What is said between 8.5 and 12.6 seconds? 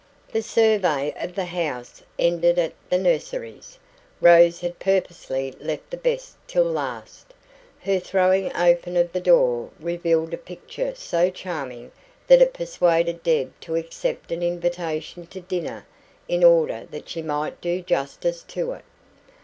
open of the door revealed a picture so charming that it